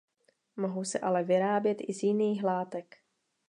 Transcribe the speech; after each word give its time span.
Mohou 0.55 0.83
se 0.83 0.99
ale 0.99 1.23
vyrábět 1.23 1.77
i 1.81 1.93
z 1.93 2.03
jiných 2.03 2.43
látek. 2.43 2.97